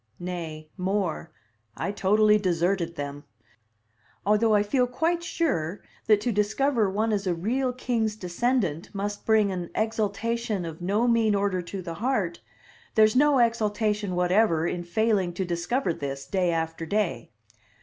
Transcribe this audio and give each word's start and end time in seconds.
Nay, 0.19 0.67
more; 0.77 1.29
I 1.77 1.91
totally 1.91 2.39
deserted 2.39 2.95
them. 2.95 3.23
Although 4.25 4.55
I 4.55 4.63
feel 4.63 4.87
quite 4.87 5.21
sure 5.21 5.83
that 6.07 6.19
to 6.21 6.31
discover 6.31 6.89
one 6.89 7.11
is 7.11 7.27
a 7.27 7.35
real 7.35 7.71
king's 7.71 8.15
descendant 8.15 8.95
must 8.95 9.27
bring 9.27 9.51
an 9.51 9.69
exultation 9.75 10.65
of 10.65 10.81
no 10.81 11.07
mean 11.07 11.35
order 11.35 11.61
to 11.61 11.83
the 11.83 11.93
heart, 12.01 12.41
there's 12.95 13.15
no 13.15 13.37
exultation 13.37 14.15
whatever 14.15 14.65
in 14.65 14.83
failing 14.83 15.33
to 15.33 15.45
discover 15.45 15.93
this, 15.93 16.25
day 16.25 16.49
after 16.49 16.87
day. 16.87 17.29